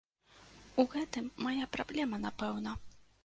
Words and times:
У 0.83 0.85
гэтым 0.93 1.27
мая 1.45 1.65
праблема, 1.77 2.17
напэўна. 2.27 2.73